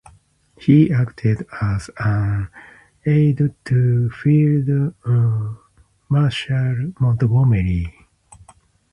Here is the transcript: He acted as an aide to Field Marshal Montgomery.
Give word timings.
He 0.59 0.91
acted 0.91 1.45
as 1.61 1.91
an 1.99 2.47
aide 3.05 3.51
to 3.65 4.09
Field 4.09 4.95
Marshal 6.09 6.91
Montgomery. 6.99 8.07